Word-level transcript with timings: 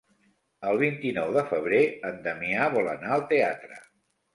El 0.69 0.79
vint-i-nou 0.83 1.29
de 1.37 1.45
febrer 1.53 1.85
en 2.13 2.21
Damià 2.27 2.69
vol 2.79 2.95
anar 2.99 3.17
al 3.21 3.31
teatre. 3.33 3.85